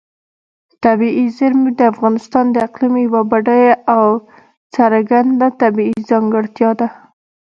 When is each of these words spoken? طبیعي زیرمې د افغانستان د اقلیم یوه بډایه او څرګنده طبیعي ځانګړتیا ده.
طبیعي 0.83 1.25
زیرمې 1.37 1.71
د 1.79 1.81
افغانستان 1.93 2.45
د 2.51 2.55
اقلیم 2.67 2.93
یوه 3.05 3.21
بډایه 3.31 3.73
او 3.95 4.05
څرګنده 4.75 5.47
طبیعي 5.61 5.97
ځانګړتیا 6.09 6.69
ده. 6.79 6.87